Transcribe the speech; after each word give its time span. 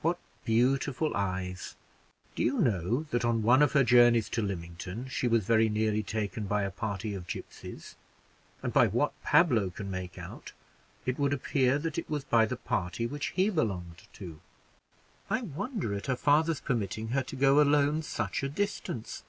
What 0.00 0.16
beautiful 0.44 1.16
eyes! 1.16 1.74
Do 2.36 2.44
you 2.44 2.60
know 2.60 3.02
that 3.10 3.24
on 3.24 3.42
one 3.42 3.62
of 3.62 3.72
her 3.72 3.82
journeys 3.82 4.28
to 4.28 4.40
Lymington 4.40 5.08
she 5.08 5.26
was 5.26 5.44
very 5.44 5.68
nearly 5.68 6.04
taken 6.04 6.44
by 6.44 6.62
a 6.62 6.70
party 6.70 7.14
of 7.14 7.26
gipsies? 7.26 7.96
and 8.62 8.72
by 8.72 8.86
what 8.86 9.12
Pablo 9.24 9.70
can 9.70 9.90
make 9.90 10.18
out, 10.18 10.52
it 11.04 11.18
would 11.18 11.32
appear 11.32 11.80
that 11.80 11.98
it 11.98 12.08
was 12.08 12.22
by 12.22 12.46
the 12.46 12.56
party 12.56 13.08
to 13.08 13.12
which 13.12 13.32
he 13.34 13.50
belonged." 13.50 14.06
"I 15.28 15.40
wonder 15.42 15.94
at 15.96 16.06
her 16.06 16.14
father 16.14 16.54
permitting 16.54 17.08
her 17.08 17.24
to 17.24 17.34
go 17.34 17.60
alone 17.60 18.02
such 18.02 18.44
a 18.44 18.48
distance." 18.48 19.24